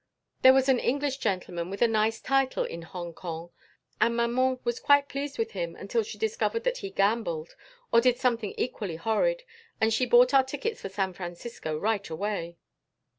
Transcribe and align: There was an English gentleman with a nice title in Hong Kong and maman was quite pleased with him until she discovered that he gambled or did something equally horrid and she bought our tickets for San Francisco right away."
There 0.41 0.53
was 0.55 0.67
an 0.67 0.79
English 0.79 1.17
gentleman 1.17 1.69
with 1.69 1.83
a 1.83 1.87
nice 1.87 2.19
title 2.19 2.63
in 2.63 2.81
Hong 2.81 3.13
Kong 3.13 3.51
and 3.99 4.15
maman 4.17 4.57
was 4.63 4.79
quite 4.79 5.07
pleased 5.07 5.37
with 5.37 5.51
him 5.51 5.75
until 5.75 6.01
she 6.01 6.17
discovered 6.17 6.63
that 6.63 6.79
he 6.79 6.89
gambled 6.89 7.55
or 7.93 8.01
did 8.01 8.17
something 8.17 8.55
equally 8.57 8.95
horrid 8.95 9.43
and 9.79 9.93
she 9.93 10.07
bought 10.07 10.33
our 10.33 10.43
tickets 10.43 10.81
for 10.81 10.89
San 10.89 11.13
Francisco 11.13 11.77
right 11.77 12.09
away." 12.09 12.57